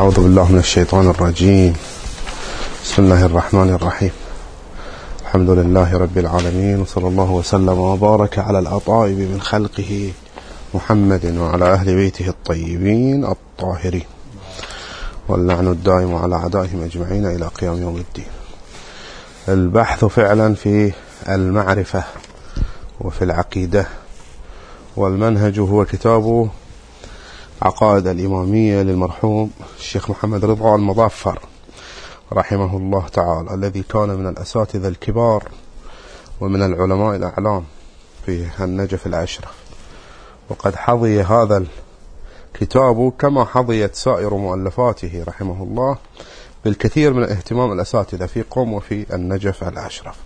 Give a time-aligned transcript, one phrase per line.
[0.00, 1.72] أعوذ بالله من الشيطان الرجيم.
[2.84, 4.10] بسم الله الرحمن الرحيم.
[5.20, 10.12] الحمد لله رب العالمين وصلى الله وسلم وبارك على الأطائب من خلقه
[10.74, 14.04] محمد وعلى أهل بيته الطيبين الطاهرين.
[15.28, 18.32] واللعن الدائم على أعدائهم أجمعين إلى قيام يوم الدين.
[19.48, 20.92] البحث فعلا في
[21.28, 22.04] المعرفة
[23.00, 23.86] وفي العقيدة
[24.96, 26.48] والمنهج هو كتاب
[27.62, 31.38] عقائد الإمامية للمرحوم الشيخ محمد رضا المظفر
[32.32, 35.48] رحمه الله تعالى الذي كان من الأساتذة الكبار
[36.40, 37.64] ومن العلماء الأعلام
[38.26, 39.54] في النجف الأشرف
[40.48, 41.64] وقد حظي هذا
[42.54, 45.98] الكتاب كما حظيت سائر مؤلفاته رحمه الله
[46.64, 50.16] بالكثير من اهتمام الأساتذة في قوم وفي النجف الأشرف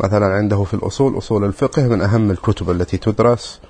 [0.00, 3.60] مثلا عنده في الأصول أصول الفقه من أهم الكتب التي تدرس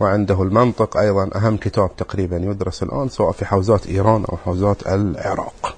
[0.00, 1.30] وعنده المنطق أيضا.
[1.34, 5.76] أهم كتاب تقريبا يدرس الآن سواء في حوزات إيران أو حوزات العراق.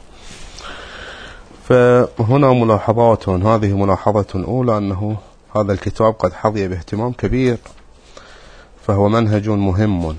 [1.69, 5.17] فهنا ملاحظات هذه ملاحظة أولى أنه
[5.57, 7.59] هذا الكتاب قد حظي باهتمام كبير
[8.87, 10.17] فهو منهج مهم.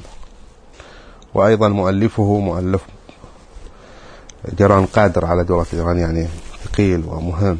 [1.33, 2.81] وأيضا مؤلفه مؤلف
[4.59, 6.27] جران قادر على دولة إيران يعني
[6.63, 7.57] ثقيل ومهم.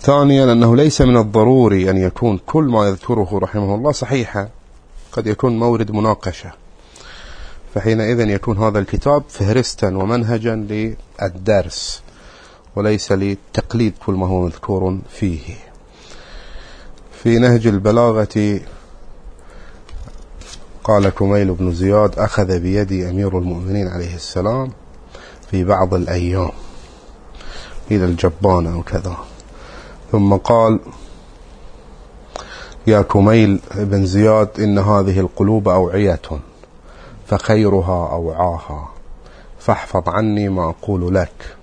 [0.00, 4.48] ثانيا أنه ليس من الضروري أن يكون كل ما يذكره رحمه الله صحيحا.
[5.12, 6.52] قد يكون مورد مناقشة.
[7.74, 10.54] فحينئذ يكون هذا الكتاب فهرستا ومنهجا
[11.20, 12.02] للدرس
[12.76, 15.54] وليس لتقليد كل ما هو مذكور فيه.
[17.22, 18.60] في نهج البلاغة
[20.84, 24.72] قال كميل بن زياد أخذ بيدي أمير المؤمنين عليه السلام
[25.50, 26.50] في بعض الأيام
[27.90, 29.16] إلى الجبان أو كذا.
[30.12, 30.80] ثم قال
[32.86, 36.20] يا كميل بن زياد إن هذه القلوب أوعية
[37.26, 38.88] فخيرها أوعاها.
[39.58, 41.56] فاحفظ عني ما أقول لك.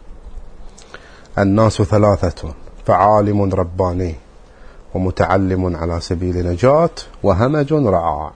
[1.37, 2.53] الناس ثلاثة
[2.85, 4.15] فعالم رباني
[4.93, 6.89] ومتعلم على سبيل نجاة
[7.23, 8.31] وهمج رعاع.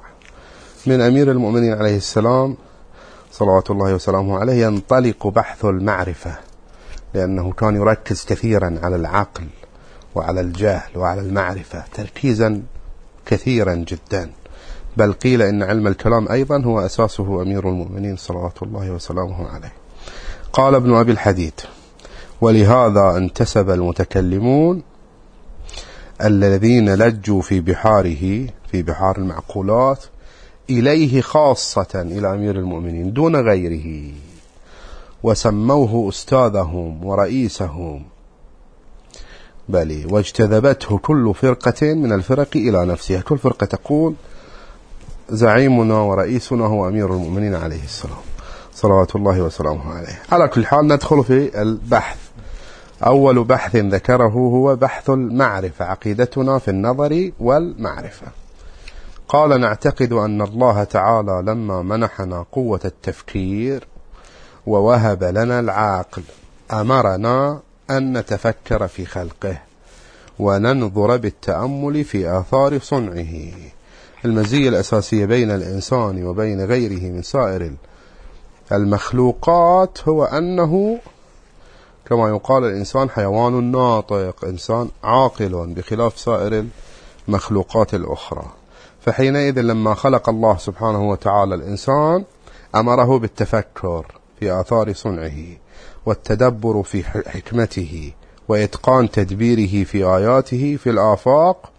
[0.85, 2.57] من أمير المؤمنين عليه السلام
[3.31, 6.35] صلوات الله وسلامه عليه ينطلق بحث المعرفة
[7.13, 9.47] لأنه كان يركز كثيرا على العقل
[10.15, 12.61] وعلى الجهل وعلى المعرفة تركيزا
[13.31, 14.31] كثيرا جدا.
[14.97, 19.73] بل قيل إن علم الكلام أيضا هو أساسه أمير المؤمنين صلوات الله وسلامه عليه.
[20.53, 21.53] قال ابن أبي الحديد
[22.41, 24.81] ولهذا انتسب المتكلمون
[26.23, 30.05] الذين لجوا في بحاره في بحار المعقولات
[30.69, 34.11] إليه خاصة إلى أمير المؤمنين دون غيره
[35.23, 38.03] وسموه أستاذهم ورئيسهم
[39.71, 43.21] بل واجتذبته كل فرقة من الفرق إلى نفسها.
[43.21, 44.13] كل فرقة تقول
[45.29, 48.17] زعيمنا ورئيسنا هو أمير المؤمنين عليه السلام.
[48.73, 50.21] صلوات الله وسلامه عليه.
[50.31, 52.17] على كل حال ندخل في البحث.
[53.05, 55.85] أول بحث ذكره هو بحث المعرفة.
[55.85, 58.27] عقيدتنا في النظر والمعرفة.
[59.27, 63.87] قال نعتقد أن الله تعالى لما منحنا قوة التفكير
[64.67, 66.23] ووهب لنا العاقل
[66.73, 67.59] أمرنا
[67.97, 69.57] أن نتفكر في خلقه
[70.39, 73.51] وننظر بالتأمل في آثار صنعه.
[74.25, 77.71] المزية الأساسية بين الإنسان وبين غيره من سائر
[78.71, 80.99] المخلوقات هو أنه
[82.05, 86.65] كما يقال الإنسان حيوان ناطق إنسان عاقل بخلاف سائر
[87.27, 88.45] المخلوقات الأخرى.
[89.01, 92.23] فحينئذ لما خلق الله سبحانه وتعالى الإنسان
[92.75, 94.05] أمره بالتفكر
[94.39, 95.37] في آثار صنعه.
[96.05, 98.11] والتدبر في حكمته
[98.47, 101.71] وإتقان تدبيره في آياته في الآفاق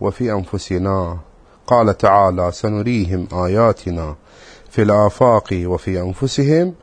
[0.00, 1.18] وفي أنفسنا.
[1.66, 4.16] قال تعالى سنريهم آياتنا
[4.70, 6.74] في الآفاق وفي أنفسهم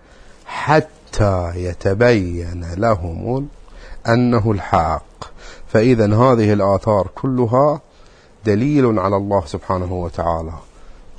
[0.45, 3.47] حتى يتبين لهم
[4.07, 5.03] أنه الحق.
[5.67, 7.81] فإذا هذه الآثار كلها
[8.45, 10.53] دليل على الله سبحانه وتعالى.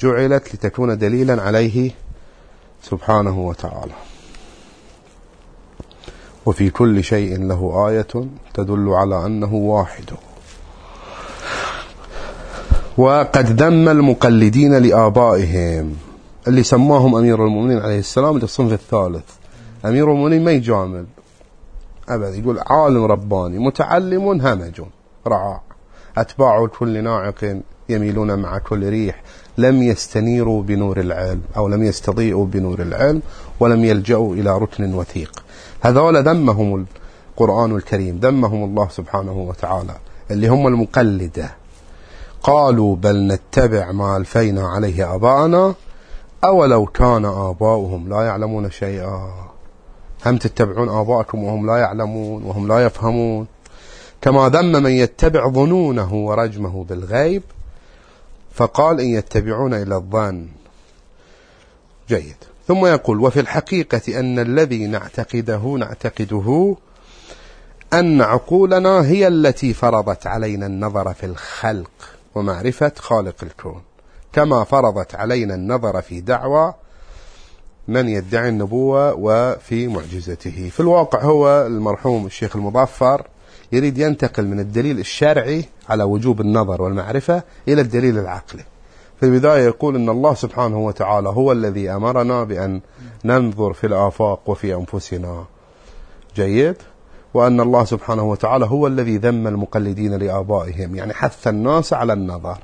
[0.00, 1.90] جعلت لتكون دليلا عليه
[2.82, 3.94] سبحانه وتعالى.
[6.48, 8.06] وفي كل شيء له آية
[8.54, 10.10] تدل على أنه واحد.
[12.98, 15.96] وقد ذم المقلدين لآبائهم
[16.48, 19.24] اللي سماهم أمير المؤمنين عليه السلام للصنف الثالث.
[19.84, 21.06] أمير المؤمنين ما يجامل
[22.08, 24.80] أبدا يقول عالم رباني متعلم همج
[25.26, 25.60] رعاع
[26.18, 27.60] أتباع كل ناعق.
[27.88, 29.22] يميلون مع كل ريح
[29.58, 33.22] لم يستنيروا بنور العلم أو لم يستضيئوا بنور العلم
[33.60, 35.42] ولم يلجأوا إلى ركن وثيق.
[35.80, 36.86] هذول ذمهم
[37.32, 39.94] القرآن الكريم ذمهم الله سبحانه وتعالى
[40.30, 41.50] اللي هم المقلدة.
[42.42, 45.74] قالوا بل نتبع ما ألفينا عليه أباءنا
[46.44, 49.32] أولو كان آباؤهم لا يعلمون شيئا.
[50.26, 53.46] هم تتبعون آباءكم وهم لا يعلمون وهم لا يفهمون.
[54.20, 57.42] كما ذم من يتبع ظنونه ورجمه بالغيب
[58.58, 60.48] فقال إن يتبعون إلى الظن.
[62.08, 62.36] جيد.
[62.68, 66.76] ثم يقول وفي الحقيقة أن الذي نعتقده نعتقده
[67.92, 71.90] أن عقولنا هي التي فرضت علينا النظر في الخلق
[72.34, 73.82] ومعرفة خالق الكون.
[74.32, 76.74] كما فرضت علينا النظر في دعوى
[77.88, 80.68] من يدعي النبوة وفي معجزته.
[80.68, 83.26] في الواقع هو المرحوم الشيخ المظفر
[83.72, 88.64] يريد ينتقل من الدليل الشرعي على وجوب النظر والمعرفة إلى الدليل العقلي.
[89.20, 92.80] في البداية يقول أن الله سبحانه وتعالى هو الذي أمرنا بأن
[93.24, 95.44] ننظر في الآفاق وفي أنفسنا.
[96.36, 96.76] جيد؟
[97.34, 102.58] وأن الله سبحانه وتعالى هو الذي ذم المقلدين لآبائهم يعني حث الناس على النظر.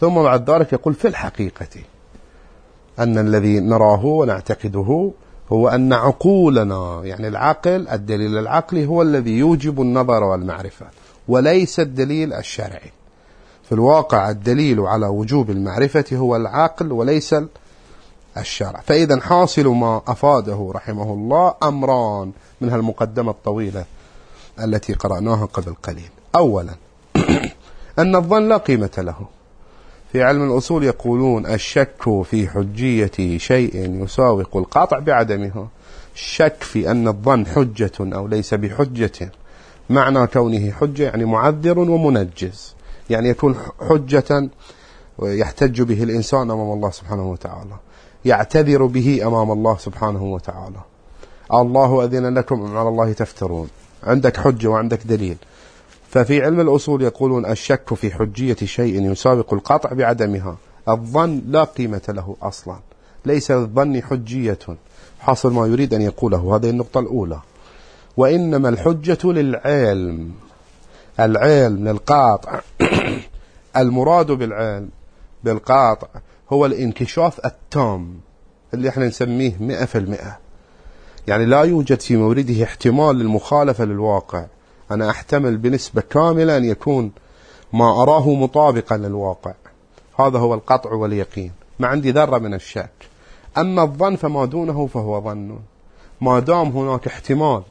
[0.00, 1.80] ثم بعد ذلك يقول في الحقيقة
[2.98, 5.12] أن الذي نراه ونعتقده
[5.52, 10.86] هو أن عقولنا يعني العقل الدليل العقلي هو الذي يوجب النظر والمعرفة
[11.28, 12.92] وليس الدليل الشرعي.
[13.64, 17.34] في الواقع الدليل على وجوب المعرفة هو العقل وليس
[18.36, 18.80] الشرع.
[18.86, 23.84] فإذا حاصل ما أفاده رحمه الله أمران من هالمقدمة الطويلة
[24.64, 26.10] التي قرأناها قبل قليل.
[26.34, 26.74] أولا
[27.98, 29.35] أن الظن لا قيمة له.
[30.12, 35.68] في علم الأصول يقولون الشك في حجية شيء يساوق القاطع بعدمها
[36.14, 39.32] الشك في أن الظن حجة أو ليس بحجة.
[39.90, 42.74] معنى كونه حجة يعني معذر ومنجز.
[43.10, 43.56] يعني يكون
[43.88, 44.48] حجة
[45.22, 47.76] يحتج به الإنسان أمام الله سبحانه وتعالى.
[48.24, 50.80] يعتذر به أمام الله سبحانه وتعالى.
[51.54, 53.68] الله أذن لكم على الله تفترون.
[54.04, 55.36] عندك حجة وعندك دليل.
[56.16, 60.56] ففي علم الأصول يقولون الشك في حجية شيء يسابق القطع بعدمها.
[60.88, 62.76] الظن لا قيمة له أصلا.
[63.26, 64.58] ليس الظن حجية.
[65.20, 66.56] حاصل ما يريد أن يقوله.
[66.56, 67.40] هذه النقطة الأولى.
[68.16, 70.32] وإنما الحجة للعلم.
[71.20, 72.60] العلم للقاطع.
[73.76, 74.88] المراد بالعلم
[75.44, 76.08] بالقاطع
[76.52, 78.20] هو الانكشاف التام
[78.74, 80.38] اللي إحنا نسميه مئة في المئة.
[81.28, 84.44] يعني لا يوجد في مورده احتمال للمخالفة للواقع.
[84.90, 87.12] أنا أحتمل بنسبة كاملة أن يكون
[87.72, 89.54] ما أراه مطابقا للواقع.
[90.18, 91.52] هذا هو القطع واليقين.
[91.78, 92.90] ما عندي ذرة من الشك.
[93.58, 95.58] أما الظن فما دونه فهو ظن.
[96.20, 97.62] ما دام هناك احتمال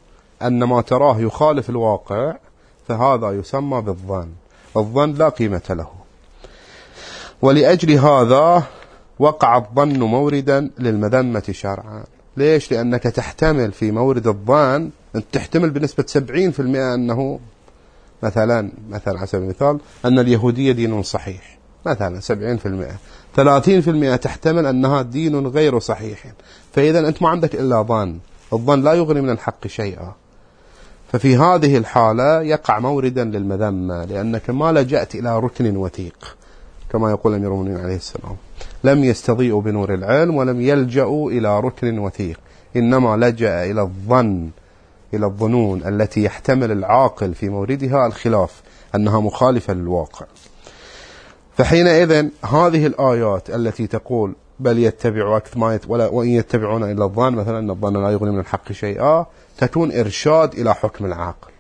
[0.42, 2.36] أن ما تراه يخالف الواقع
[2.88, 4.30] فهذا يسمى بالظن.
[4.78, 5.88] الظن لا قيمة له.
[7.42, 8.64] ولأجل هذا
[9.20, 12.04] وقع الظن موردا للمذمة شرعا.
[12.38, 17.40] ليش؟ لأنك تحتمل في مورد الظن أنت تحتمل بنسبة 70% أنه
[18.24, 21.58] مثلا مثلا على سبيل المثال أن اليهودية دين صحيح.
[21.86, 22.98] مثلا 70%
[23.36, 26.26] 30% تحتمل أنها دين غير صحيح.
[26.74, 28.20] فإذا أنت ما عندك إلا ظن
[28.54, 30.14] الظن لا يغني من الحق شيئا.
[31.12, 36.38] ففي هذه الحالة يقع موردا للمذمة لأنك ما لجأت إلى ركن وثيق
[36.92, 38.36] كما يقول أمير المؤمنين عليه السلام.
[38.86, 42.40] لم يستضيئوا بنور العلم ولم يلجأوا إلى ركن وثيق.
[42.76, 44.50] إنما لجأ إلى الظن
[45.14, 48.62] إلى الظنون التي يحتمل العاقل في موردها الخلاف
[48.96, 50.26] أنها مخالفة للواقع.
[51.58, 55.82] فحينئذ هذه الآيات التي تقول بل يتبع أكثر ما يت...
[55.88, 59.26] ولا وإن يتبعون إلا الظن مثلا أن الظن لا يغني من الحق شيئا
[59.58, 61.52] تكون إرشاد إلى حكم العاقل.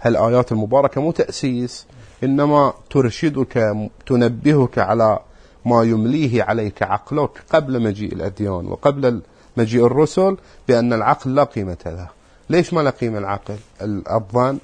[0.00, 1.86] هالآيات المباركة مو تأسيس
[2.24, 5.18] إنما ترشدك تنبهك على
[5.64, 9.20] ما يمليه عليك عقلك قبل مجيء الأديان وقبل
[9.56, 10.36] مجيء الرسل
[10.68, 12.08] بأن العقل لا قيمة له.
[12.50, 14.58] ليش ما لا قيمة العقل؟ الظن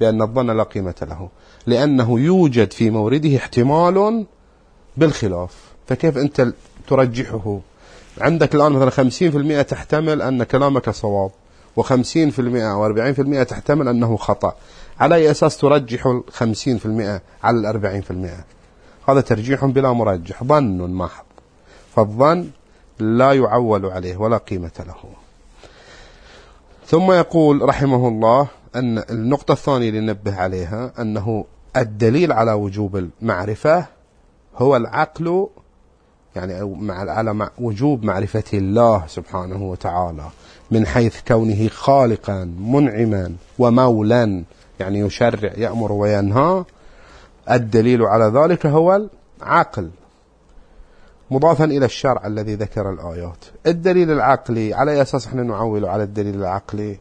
[0.00, 1.28] بأن الظن لا قيمة له.
[1.66, 4.26] لأنه يوجد في مورده احتمال
[4.96, 5.54] بالخلاف.
[5.88, 6.52] فكيف أنت
[6.88, 7.60] ترجحه؟
[8.20, 8.90] عندك الآن مثلا
[9.60, 11.30] 50% تحتمل أن كلامك صواب
[11.80, 14.56] و50% أو 40% تحتمل أنه خطأ.
[15.00, 18.44] على أي أساس ترجح ال 50% على ال 40%
[19.08, 21.24] هذا ترجيح بلا مرجح ظن محض
[21.96, 22.50] فالظن
[22.98, 25.10] لا يعول عليه ولا قيمة له.
[26.86, 31.44] ثم يقول رحمه الله أن النقطة الثانية اللي ننبه عليها أنه
[31.76, 33.86] الدليل على وجوب المعرفة
[34.56, 35.46] هو العقل
[36.36, 40.24] يعني على وجوب معرفة الله سبحانه وتعالى
[40.70, 44.44] من حيث كونه خالقا منعما ومولا
[44.80, 46.64] يعني يشرع يأمر وينهى
[47.50, 49.08] الدليل على ذلك هو
[49.42, 49.90] العقل.
[51.30, 53.44] مضافا إلى الشرع الذي ذكر الآيات.
[53.66, 56.98] الدليل العقلي على أساس إحنا نعول على الدليل العقلي؟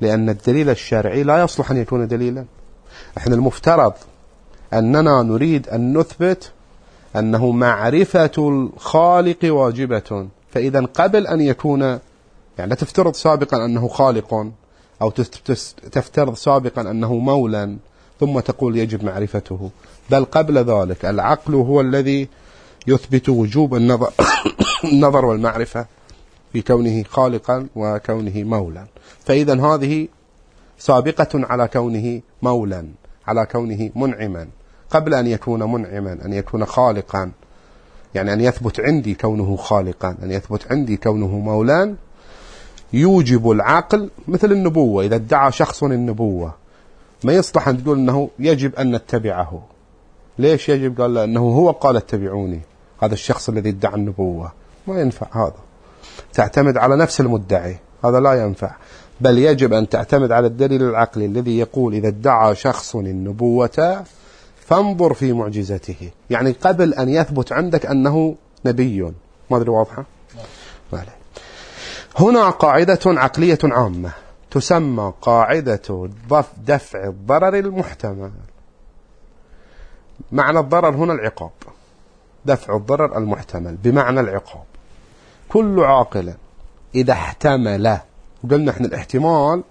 [0.00, 2.44] لأن الدليل الشرعي لا يصلح أن يكون دليلا.
[3.18, 3.92] إحنا المفترض
[4.72, 6.52] أننا نريد أن نثبت
[7.16, 10.28] أنه معرفة الخالق واجبة.
[10.50, 11.82] فإذا قبل أن يكون
[12.58, 14.46] يعني لا تفترض سابقا أنه خالق
[15.02, 15.10] أو
[15.92, 17.76] تفترض سابقا أنه مولا
[18.20, 19.70] ثم تقول يجب معرفته.
[20.10, 22.28] بل قبل ذلك العقل هو الذي
[22.86, 24.12] يثبت وجوب النظر,
[24.92, 25.86] النظر والمعرفة
[26.52, 28.84] في كونه خالقا وكونه مولا
[29.24, 30.08] فإذا هذه
[30.78, 32.86] سابقة على كونه مولا
[33.26, 34.48] على كونه منعما.
[34.90, 37.30] قبل أن يكون منعما أن يكون خالقا.
[38.14, 41.94] يعني أن يثبت عندي كونه خالقا أن يثبت عندي كونه مولا
[42.92, 45.04] يوجب العقل مثل النبوة.
[45.04, 46.63] إذا ادعى شخص النبوة
[47.24, 49.62] ما يصلح أن تقول أنه يجب أن نتبعه.
[50.38, 52.60] ليش يجب؟ قال لأنه هو قال اتبعوني.
[53.02, 54.52] هذا الشخص الذي ادعى النبوة.
[54.86, 55.56] ما ينفع هذا.
[56.32, 57.76] تعتمد على نفس المدعي.
[58.04, 58.74] هذا لا ينفع.
[59.20, 64.04] بل يجب أن تعتمد على الدليل العقلي الذي يقول إذا ادعى شخص النبوة
[64.66, 66.10] فانظر في معجزته.
[66.30, 68.34] يعني قبل أن يثبت عندك أنه
[68.66, 69.02] نبي.
[69.50, 70.04] ما أدري واضحة.
[72.16, 74.12] هنا قاعدة عقلية عامة.
[74.54, 76.08] تسمى قاعدة
[76.66, 78.30] دفع الضرر المحتمل.
[80.32, 81.50] معنى الضرر هنا العقاب.
[82.44, 84.64] دفع الضرر المحتمل بمعنى العقاب.
[85.48, 86.34] كل عاقل
[86.94, 87.98] إذا احتمل
[88.44, 89.62] وقلنا إحنا الاحتمال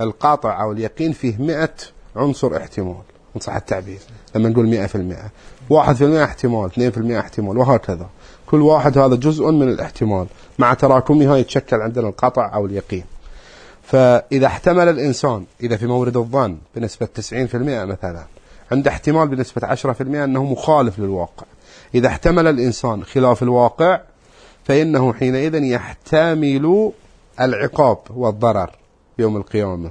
[0.00, 1.74] القاطع أو اليقين فيه مئة
[2.16, 3.02] عنصر احتمال.
[3.36, 4.00] إن صح التعبير.
[4.34, 5.30] لما نقول مئة في المئة.
[5.70, 8.06] واحد في المئة احتمال اثنين في المئة احتمال وهكذا.
[8.46, 10.26] كل واحد هذا جزء من الاحتمال.
[10.58, 13.04] مع تراكمها يتشكل عندنا القطع أو اليقين.
[13.82, 18.24] فإذا احتمل الإنسان إذا في مورد الظن بنسبة 90% مثلا
[18.72, 21.46] عند احتمال بنسبة 10% أنه مخالف للواقع.
[21.94, 24.00] إذا احتمل الإنسان خلاف الواقع
[24.64, 26.92] فإنه حينئذ يحتمل
[27.40, 28.70] العقاب والضرر
[29.18, 29.90] يوم القيامة.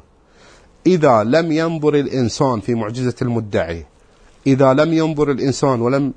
[0.88, 3.86] إذا لم ينظر الإنسان في معجزة المدعي
[4.48, 6.14] إذا لم ينظر الإنسان ولم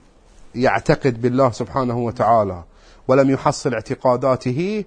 [0.54, 2.62] يعتقد بالله سبحانه وتعالى
[3.09, 4.85] ولم يحصل اعتقاداته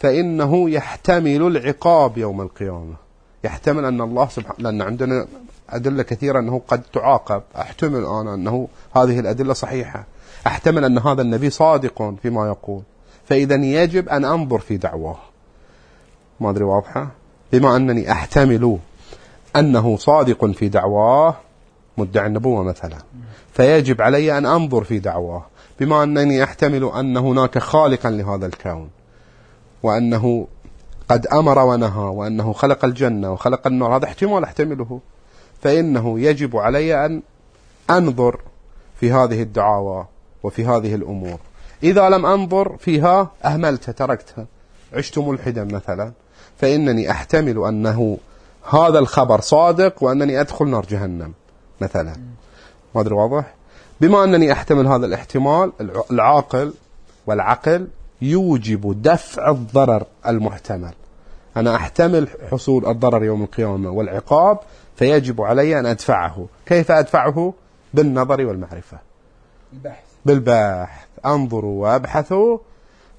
[0.00, 2.94] فإنه يحتمل العقاب يوم القيامة.
[3.44, 5.26] يحتمل أن الله سبحانه لأن عندنا
[5.70, 7.42] أدلة كثيرة أنه قد تعاقب.
[7.56, 10.04] أحتمل أنا أنه هذه الأدلة صحيحة.
[10.46, 12.82] أحتمل أن هذا النبي صادق فيما يقول.
[13.24, 15.18] فإذا يجب أن أنظر في دعواه.
[16.40, 17.08] ما أدري واضحة؟
[17.52, 18.78] بما أنني أحتمل
[19.56, 21.36] أنه صادق في دعواه
[21.98, 22.98] مدعي النبوة مثلا.
[23.52, 25.46] فيجب علي أن أنظر في دعواه.
[25.80, 28.88] بما أنني أحتمل أن هناك خالقا لهذا الكون.
[29.82, 30.46] وأنه
[31.08, 33.96] قد أمر ونهى وأنه خلق الجنة وخلق النار.
[33.96, 35.00] هذا احتمال أحتمله.
[35.62, 37.22] فإنه يجب علي أن
[37.90, 38.40] أنظر
[39.00, 40.06] في هذه الدعاوى
[40.42, 41.38] وفي هذه الأمور.
[41.82, 44.46] إذا لم أنظر فيها أهملتها تركتها.
[44.94, 46.12] عشت ملحدا مثلا.
[46.58, 48.18] فإنني أحتمل أنه
[48.70, 51.32] هذا الخبر صادق وأنني أدخل نار جهنم
[51.80, 52.16] مثلا.
[52.94, 53.54] ما أدري واضح؟
[54.00, 55.72] بما أنني أحتمل هذا الاحتمال
[56.10, 56.74] العاقل
[57.26, 57.88] والعقل
[58.22, 60.92] يوجب دفع الضرر المحتمل.
[61.56, 64.58] أنا أحتمل حصول الضرر يوم القيامة والعقاب
[64.96, 66.46] فيجب علي أن أدفعه.
[66.66, 67.54] كيف أدفعه؟
[67.94, 68.98] بالنظر والمعرفة.
[69.72, 71.08] البحث بالبحث.
[71.26, 72.58] أنظروا وأبحثوا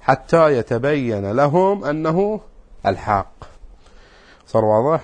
[0.00, 2.40] حتى يتبين لهم أنه
[2.86, 3.32] الحق.
[4.46, 5.00] صار واضح؟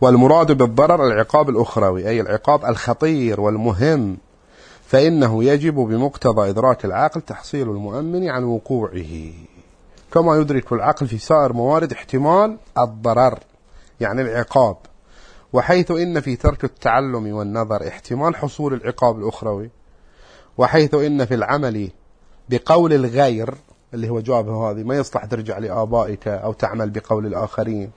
[0.00, 4.16] والمراد بالضرر العقاب الأخروي أي العقاب الخطير والمهم.
[4.88, 9.32] فإنه يجب بمقتضى إدراك العقل تحصيل المؤمن عن وقوعه.
[10.12, 13.38] كما يدرك العقل في سائر موارد احتمال الضرر
[14.00, 14.76] يعني العقاب.
[15.52, 19.70] وحيث إن في ترك التعلم والنظر احتمال حصول العقاب الأخروي.
[20.58, 21.90] وحيث إن في العمل
[22.48, 23.54] بقول الغير
[23.94, 27.90] اللي هو جوابه هذه ما يصلح ترجع لآبائك أو تعمل بقول الآخرين.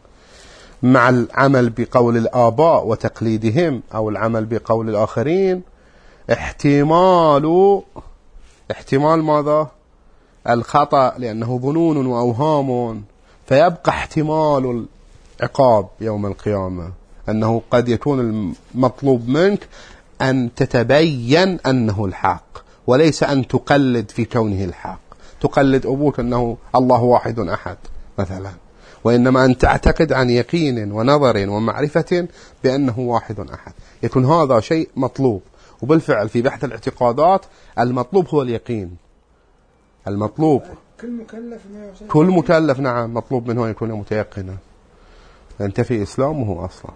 [0.83, 5.71] مع العمل بقول الآباء وتقليدهم أو العمل بقول الآخرين
[6.29, 7.81] احتمال
[8.71, 9.67] احتمال ماذا؟
[10.49, 13.01] الخطأ لأنه ظنون وأوهام.
[13.47, 14.85] فيبقى احتمال
[15.39, 16.91] العقاب يوم القيامة.
[17.29, 19.67] أنه قد يكون المطلوب منك
[20.21, 24.99] أن تتبين أنه الحق وليس أن تقلد في كونه الحق.
[25.41, 27.77] تقلد أبوك أنه الله واحد أحد
[28.17, 28.51] مثلا.
[29.03, 32.27] وإنما أن تعتقد عن يقين ونظر ومعرفة
[32.63, 33.73] بأنه واحد أحد.
[34.03, 35.41] يكون هذا شيء مطلوب.
[35.81, 37.45] وبالفعل في بحث الاعتقادات
[37.79, 38.95] المطلوب هو اليقين.
[40.07, 40.61] المطلوب.
[41.01, 41.61] كل مكلف
[42.09, 44.55] كل مكلف نعم مطلوب منه أن يكون متيقنا.
[45.59, 46.91] ينتفي إسلامه أصلا.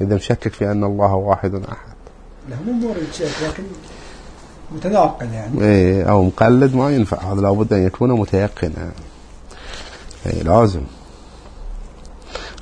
[0.00, 1.96] إذا مشكك في أن الله واحد أحد.
[2.50, 3.62] لا مو مورد شيخ لكن
[4.72, 5.60] متناقل يعني.
[5.62, 7.32] إيه أو مقلد ما ينفع.
[7.32, 8.90] هذا لابد أن يكون متيقنا.
[10.26, 10.82] إيه لازم.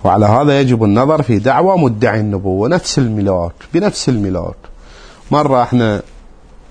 [0.05, 4.57] وعلى هذا يجب النظر في دعوى مدعي النبوة نفس الملاك بنفس الملاك
[5.31, 6.03] مرة إحنا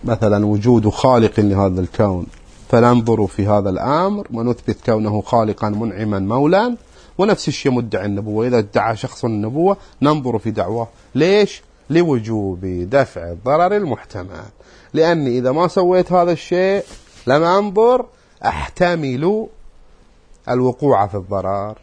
[0.04, 2.26] مثلا وجود خالق لهذا الكون
[2.70, 6.76] فننظر في هذا الأمر ونثبت كونه خالقا منعما مولا
[7.18, 8.48] ونفس الشيء مدعي النبوة.
[8.48, 10.88] إذا ادعى شخص النبوة ننظر في دعواه.
[11.16, 14.44] ليش؟ لوجوب دفع الضرر المحتمل.
[14.94, 16.84] لأني إذا ما سويت هذا الشيء
[17.28, 18.06] لم أنظر
[18.46, 19.48] أحتمل
[20.50, 21.78] الوقوع في الضرر.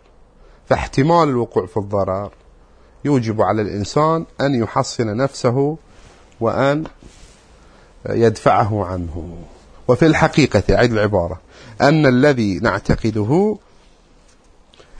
[0.66, 2.30] فاحتمال الوقوع في الضرر.
[3.04, 5.76] يوجب على الإنسان أن يحصن نفسه
[6.40, 6.84] وأن
[8.08, 9.38] يدفعه عنه.
[9.88, 11.40] وفي الحقيقة أعيد العبارة
[11.80, 13.56] أن الذي نعتقده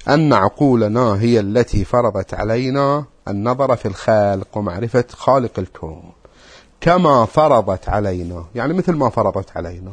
[0.08, 6.02] أن عقولنا هي التي فرضت علينا النظر في الخالق ومعرفة خالق الكون.
[6.80, 9.92] كما فرضت علينا يعني مثل ما فرضت علينا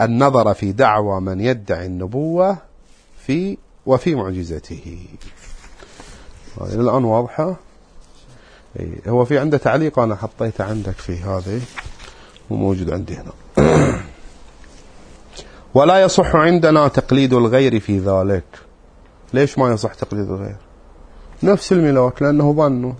[0.00, 2.56] النظر في دعوى من يدعي النبوة
[3.26, 5.06] في وفي معجزته.
[6.60, 7.56] الآن واضحة؟
[9.08, 11.60] هو في عنده تعليق أنا حطيته عندك في هذه
[12.50, 13.32] وموجود عندي هنا.
[15.74, 18.44] ولا يصح عندنا تقليد الغير في ذلك.
[19.34, 20.56] ليش ما يصح تقليد الغير؟
[21.42, 22.94] نفس الملاك لأنه ظنه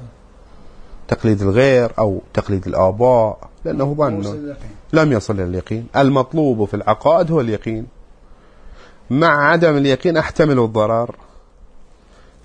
[1.08, 4.54] تقليد الغير أو تقليد الآباء لأنه ظن
[4.92, 5.86] لم يصل إلى اليقين.
[5.96, 7.86] المطلوب في العقائد هو اليقين.
[9.10, 11.14] مع عدم اليقين أحتمل الضرر.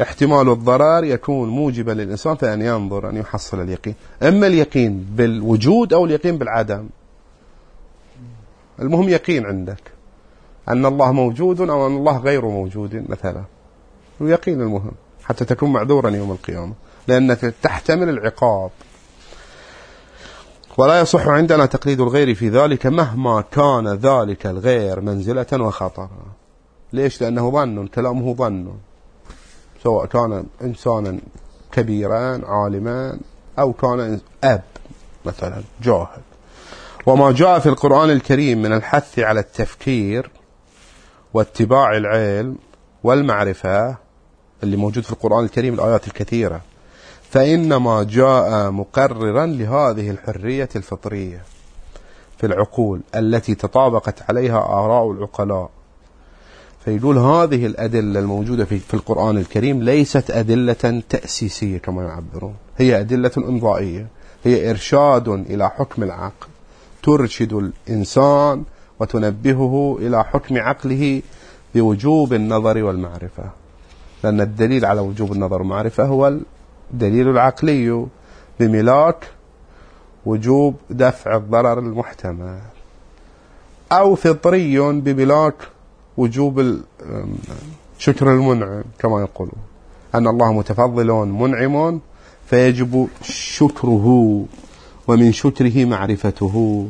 [0.02, 3.96] احتمال الضرر يكون موجبا للإنسان في أن ينظر أن يحصل اليقين.
[4.24, 6.90] إما اليقين بالوجود أو اليقين بالعدم
[8.80, 9.92] المهم يقين عندك.
[10.70, 13.44] أن الله موجود أو أن الله غير موجود مثلا.
[14.20, 14.92] ويقين المهم
[15.24, 16.74] حتى تكون معذورا يوم القيامة
[17.08, 18.72] لأنك تحتمل العقاب.
[20.78, 26.10] ولا يصح عندنا تقليد الغير في ذلك مهما كان ذلك الغير منزلة وخطرا.
[26.94, 28.74] ليش؟ لأنه ظن كلامه ظن.
[29.84, 31.20] سواء كان إنسانا
[31.72, 33.20] كبيرا عالما
[33.60, 34.64] أو كان أب
[35.26, 36.22] مثلا جاهل.
[37.06, 40.32] وما جاء في القرآن الكريم من الحث على التفكير
[41.34, 42.56] واتباع العلم
[43.04, 43.96] والمعرفة
[44.64, 46.62] اللي موجود في القرآن الكريم الآيات الكثيرة.
[47.30, 51.42] فإنما جاء مقررا لهذه الحرية الفطرية
[52.38, 55.70] في العقول التي تطابقت عليها آراء العقلاء.
[56.86, 62.54] فيقول هذه الأدلة الموجودة في, في القرآن الكريم ليست أدلة تأسيسية كما يعبرون.
[62.78, 64.08] هي أدلة إمضائية.
[64.44, 66.48] هي إرشاد إلى حكم العقل.
[67.04, 68.64] ترشد الإنسان
[69.00, 71.22] وتنبهه إلى حكم عقله
[71.76, 73.44] بوجوب النظر والمعرفة.
[74.24, 76.38] لأن الدليل على وجوب النظر والمعرفة هو
[76.94, 78.06] الدليل العقلي
[78.60, 79.28] بملاك
[80.26, 82.60] وجوب دفع الضرر المحتمل.
[83.92, 85.56] أو فطري بملاك
[86.18, 86.78] وجوب
[87.98, 89.56] شكر المنعم كما يقولون.
[90.16, 92.00] أن الله متفضل منعم
[92.46, 94.46] فيجب شكره
[95.08, 96.88] ومن شكره معرفته.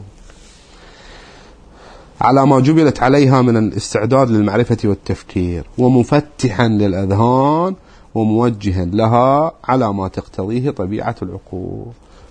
[2.22, 7.76] على ما جبلت عليها من الاستعداد للمعرفة والتفكير ومفتحا للأذهان
[8.16, 11.86] وموجها لها على ما تقتضيه طبيعة العقول.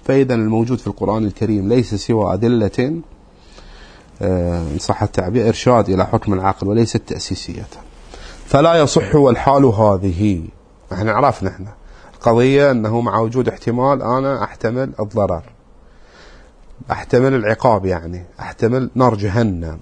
[0.05, 3.01] فإذا الموجود في القرآن الكريم ليس سوى أدلة
[4.23, 7.67] إن صح التعبير إرشاد إلى حكم العقل وليست تأسيسية
[8.47, 10.43] فلا يصح والحال هذه.
[10.93, 11.73] إحنا عرفنا إحنا.
[12.15, 15.43] القضية أنه مع وجود احتمال أنا أحتمل الضرر.
[16.91, 18.25] أحتمل العقاب يعني.
[18.41, 19.79] أحتمل نار جهنم.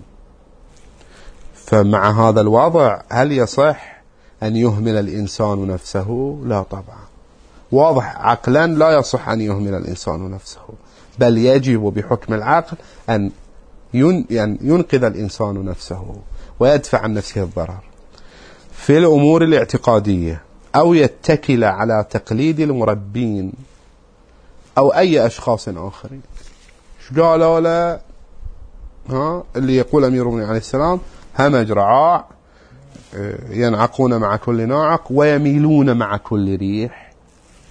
[1.55, 4.01] فمع هذا الوضع هل يصح
[4.43, 7.01] أن يهمل الإنسان نفسه؟ لا طبعا.
[7.73, 10.61] واضح عقلا لا يصح أن يهمل الإنسان نفسه.
[11.19, 12.77] بل يجب بحكم العقل
[13.09, 13.31] أن
[13.95, 16.15] يعني ينقذ الإنسان نفسه
[16.61, 17.81] ويدفع عن نفسه الضرر.
[18.73, 20.43] في الأمور الاعتقادية
[20.77, 23.53] أو يتكل على تقليد المربين
[24.79, 26.23] أو أي أشخاص آخرين
[27.19, 28.01] قالوا له؟
[29.11, 31.01] ها اللي يقول أمير المؤمنين عليه السلام
[31.39, 32.25] همج رعاع
[33.15, 37.13] آه، ينعقون مع كل ناعق ويميلون مع كل ريح.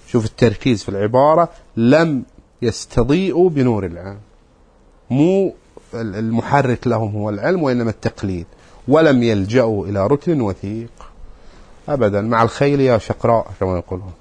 [0.08, 2.22] شوف التركيز في العبارة لم
[2.62, 4.18] يستضيئوا بنور العلم
[5.10, 5.54] مو
[5.94, 8.46] المحرك لهم هو العلم وإنما التقليد.
[8.88, 10.92] ولم يلجأوا إلى ركن وثيق.
[11.88, 12.20] أبدا.
[12.20, 14.12] مع الخيل يا شقراء كما يقولون.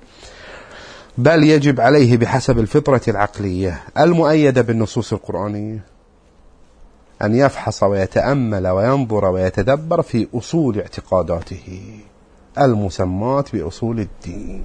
[1.17, 5.79] بل يجب عليه بحسب الفطرة العقلية المؤيدة بالنصوص القرآنية
[7.21, 11.81] أن يفحص ويتأمل وينظر ويتدبر في أصول اعتقاداته
[12.57, 14.63] المسمات بأصول الدين.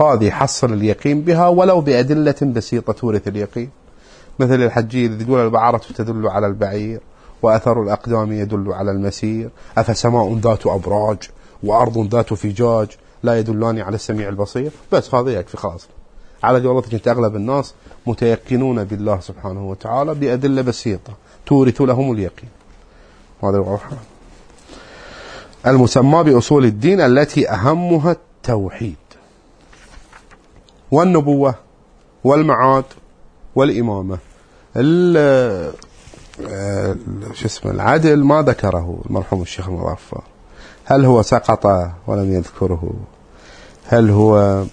[0.00, 3.70] هذه حصل اليقين بها ولو بأدلة بسيطة تورث اليقين.
[4.38, 7.00] مثل الحجية إذ تقول البعرة تدل على البعير
[7.42, 9.50] وأثر الأقدام يدل على المسير.
[9.78, 11.18] أفسماء ذات أبراج
[11.62, 12.88] وأرض ذات فجاج
[13.22, 14.70] لا يدلان على السميع البصير.
[14.92, 15.88] بس هذا يكفي خلاص.
[16.42, 17.74] على قولتك أنت أغلب الناس
[18.06, 21.12] متيقنون بالله سبحانه وتعالى بأدلة بسيطة
[21.46, 22.48] تورث لهم اليقين.
[23.44, 23.90] هذا واضح؟
[25.66, 28.96] المسمى بأصول الدين التي أهمها التوحيد
[30.90, 31.54] والنبوة
[32.24, 32.84] والمعاد
[33.54, 34.18] والإمامة.
[37.32, 40.22] شو اسمه العدل ما ذكره المرحوم الشيخ المظفر
[40.84, 41.66] هل هو سقط
[42.06, 42.92] ولم يذكره؟
[43.84, 44.64] هل هو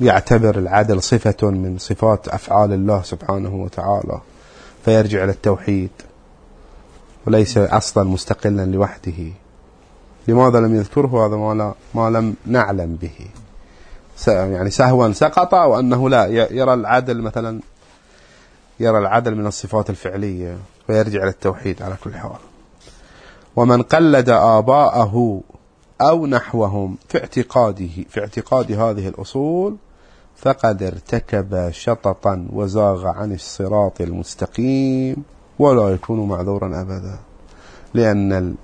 [0.00, 4.20] يعتبر العدل صفة من صفات أفعال الله سبحانه وتعالى
[4.84, 5.90] فيرجع إلى التوحيد
[7.26, 9.32] وليس أصلا مستقلا لوحده؟
[10.28, 13.26] لماذا لم يذكره؟ هذا ما, لا ما لم نعلم به.
[14.26, 17.60] يعني سهوا سقط وأنه لا يرى العدل مثلا
[18.80, 22.38] يرى العدل من الصفات الفعلية فيرجع إلى التوحيد على كل حال.
[23.56, 25.40] ومن قلد آباءه
[26.00, 29.76] أو نحوهم في اعتقاده في اعتقاد هذه الأصول
[30.36, 35.16] فقد ارتكب شططا وزاغ عن الصراط المستقيم
[35.58, 37.18] ولا يكون معذورا أبدا.
[37.94, 38.54] لأن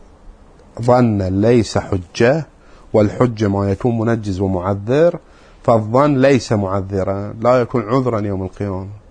[0.80, 2.46] الظن ليس حجة
[2.92, 5.18] والحجة ما يكون منجز ومعذر
[5.64, 9.05] فالظن ليس معذرا لا يكون عذرا يوم القيامة.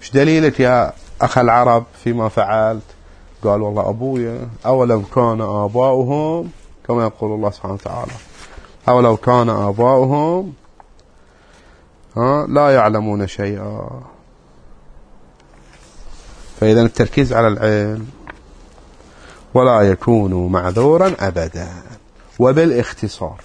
[0.00, 2.82] إيش دليلك يا أخ العرب فيما فعلت؟
[3.44, 6.50] قال والله أبويا أولو كان آباؤهم
[6.88, 8.12] كما يقول الله سبحانه وتعالى.
[8.88, 10.52] أولو كان آباؤهم
[12.48, 13.90] لا يعلمون شيئا.
[16.60, 18.06] فإذا التركيز على العلم
[19.54, 21.68] ولا يكون معذورا أبدا.
[22.38, 23.40] وبالاختصار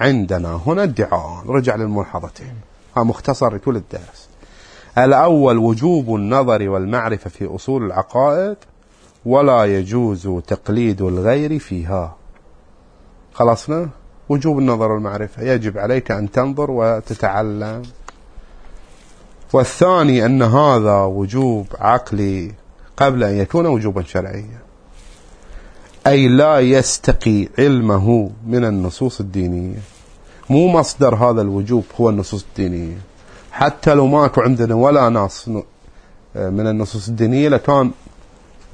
[0.00, 2.54] عندنا هنا ادعاء رجع للملحظتين
[2.96, 4.19] ها مختصر لكل الدرس.
[5.04, 8.56] الأول وجوب النظر والمعرفة في أصول العقائد
[9.26, 12.16] ولا يجوز تقليد الغير فيها.
[13.34, 13.88] خلصنا؟
[14.28, 15.42] وجوب النظر والمعرفة.
[15.42, 17.82] يجب عليك أن تنظر وتتعلم.
[19.52, 22.52] والثاني أن هذا وجوب عقلي
[22.96, 24.58] قبل أن يكون وجوبا شرعيا.
[26.06, 29.78] أي لا يستقي علمه من النصوص الدينية.
[30.50, 33.09] مو مصدر هذا الوجوب هو النصوص الدينية.
[33.60, 35.48] حتى لو ماكو عندنا ولا نص
[36.34, 37.90] من النصوص الدينية لكان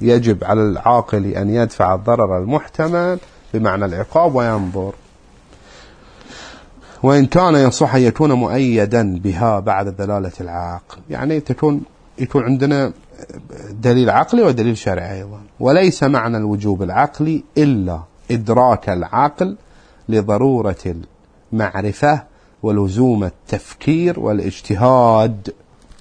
[0.01, 3.19] يجب على العاقل أن يدفع الضرر المحتمل
[3.53, 4.93] بمعنى العقاب وينظر.
[7.03, 11.81] وإن كان يصح أن يكون مؤيدا بها بعد دلالة العقل يعني تكون
[12.19, 12.91] يكون عندنا
[13.69, 15.39] دليل عقلي ودليل شرعي أيضا.
[15.59, 17.99] وليس معنى الوجوب العقلي إلا
[18.31, 19.57] إدراك العقل
[20.09, 20.95] لضرورة
[21.53, 22.23] المعرفة
[22.63, 25.53] ولزوم التفكير والاجتهاد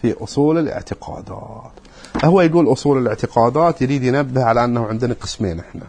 [0.03, 1.71] في أصول الاعتقادات.
[2.25, 5.83] هو يقول أصول الاعتقادات يريد ينبه على أنه عندنا قسمين إحنا.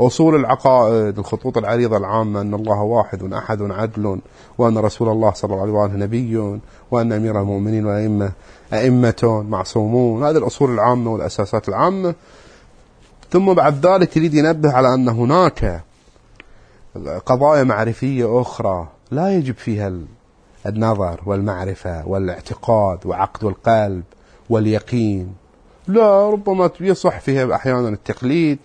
[0.00, 4.20] أصول العقائد الخطوط العريضة العامة أن الله واحد أحد عدل
[4.58, 8.32] وأن رسول الله صلى الله عليه وسلم نبي وأن أمير المؤمنين والأئمة
[8.72, 10.24] أئمة معصومون.
[10.24, 12.14] هذه الأصول العامة والأساسات العامة.
[13.30, 15.82] ثم بعد ذلك يريد ينبه على أن هناك
[17.26, 19.92] قضايا معرفية أخرى لا يجب فيها
[20.66, 24.02] النظر والمعرفة والاعتقاد وعقد القلب
[24.50, 25.34] واليقين.
[25.88, 28.58] لا ربما يصح فيها أحيانا التقليد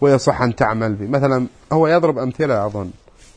[0.00, 2.90] ويصح أن تعمل به مثلا هو يضرب أمثلة أظن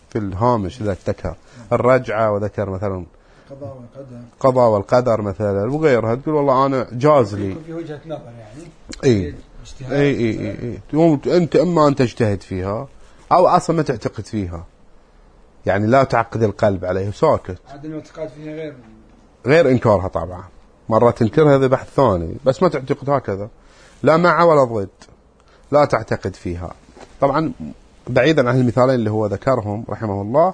[0.09, 1.35] في الهامش إذا ذكر
[1.73, 3.05] الرجعة وذكر مثلا
[3.49, 4.19] قضاء والقدر.
[4.39, 6.15] قضاء والقدر مثلا وغيرها.
[6.15, 7.55] تقول والله أنا جاز لي.
[7.65, 8.69] في وجهة نظر يعني.
[9.03, 9.35] إي.
[9.63, 9.91] اجتهاد.
[9.91, 10.79] إي إي إي,
[11.33, 11.37] إي.
[11.37, 12.87] انت أما ان تجتهد فيها
[13.31, 14.65] أو أصلا ما تعتقد فيها.
[15.65, 17.57] يعني لا تعقد القلب عليه ساكت.
[17.69, 18.75] عدم الاعتقاد فيها غير.
[19.45, 20.43] غير إنكارها طبعا.
[20.89, 23.49] مرة تنكرها هذا بحث ثاني بس ما تعتقد هكذا.
[24.03, 24.89] لا مع ولا ضد.
[25.71, 26.71] لا تعتقد فيها.
[27.21, 27.51] طبعا
[28.07, 30.53] بعيدا عن المثالين اللي هو ذكرهم رحمه الله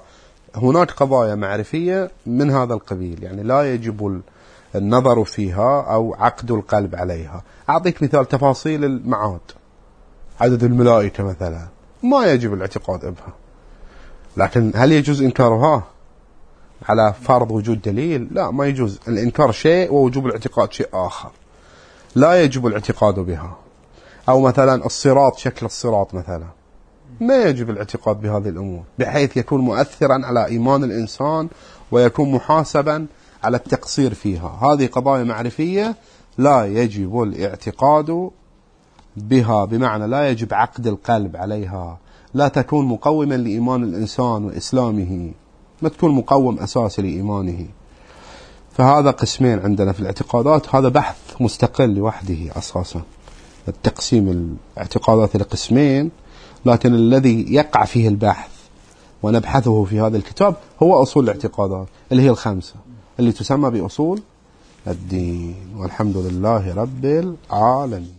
[0.54, 3.22] هناك قضايا معرفية من هذا القبيل.
[3.22, 4.22] يعني لا يجب
[4.74, 7.42] النظر فيها أو عقد القلب عليها.
[7.70, 9.40] أعطيك مثال تفاصيل المعاد.
[10.40, 11.68] عدد الملائكة مثلا.
[12.02, 13.41] ما يجب الاعتقاد بها.
[14.36, 15.82] لكن هل يجوز إنكارها
[16.88, 19.00] على فرض وجود دليل؟ لا ما يجوز.
[19.08, 21.30] الإنكار شيء ووجوب الاعتقاد شيء آخر.
[22.14, 23.56] لا يجب الاعتقاد بها.
[24.28, 26.46] أو مثلا الصراط شكل الصراط مثلا.
[27.20, 31.48] ما يجب الاعتقاد بهذه الأمور بحيث يكون مؤثرا على إيمان الإنسان
[31.90, 33.06] ويكون محاسبا
[33.44, 34.60] على التقصير فيها.
[34.62, 35.96] هذه قضايا معرفية
[36.38, 38.30] لا يجب الاعتقاد
[39.16, 41.98] بها بمعنى لا يجب عقد القلب عليها.
[42.34, 45.30] لا تكون مقوما لإيمان الإنسان وإسلامه
[45.82, 47.66] ما تكون مقوم أساسي لإيمانه.
[48.72, 50.74] فهذا قسمين عندنا في الاعتقادات.
[50.74, 53.02] هذا بحث مستقل لوحده أساسا.
[53.68, 56.10] التقسيم الاعتقادات لقسمين
[56.66, 58.50] لكن الذي يقع فيه البحث
[59.22, 62.74] ونبحثه في هذا الكتاب هو أصول الاعتقادات اللي هي الخمسة
[63.18, 64.22] اللي تسمى بأصول
[64.86, 65.56] الدين.
[65.76, 68.14] والحمد لله رب العالمين.